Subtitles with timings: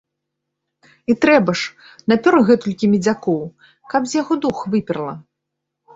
[1.13, 1.75] І трэба ж,
[2.13, 3.41] напёр гэтулькі медзякоў,
[3.93, 5.15] каб з яго дух выперла.